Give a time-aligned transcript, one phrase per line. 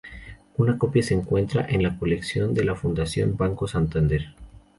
[0.57, 4.29] Una copia se encuentra en la colección de la Fundación Banco Santander.